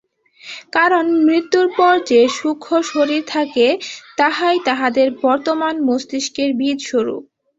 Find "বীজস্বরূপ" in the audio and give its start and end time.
6.53-7.23